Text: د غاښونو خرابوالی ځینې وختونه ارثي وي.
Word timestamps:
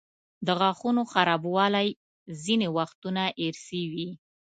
د 0.45 0.47
غاښونو 0.59 1.01
خرابوالی 1.11 1.87
ځینې 2.43 2.67
وختونه 2.77 3.23
ارثي 3.45 3.83
وي. 3.93 4.09